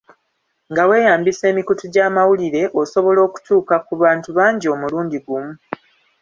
Nga 0.71 0.83
weeyambisa 0.89 1.43
emikutu 1.51 1.83
gy'amawulire, 1.93 2.63
osobola 2.81 3.19
okutuuka 3.27 3.75
ku 3.85 3.93
bantu 4.03 4.29
bangi 4.37 4.65
omulundi 4.73 5.17
gumu. 5.25 5.53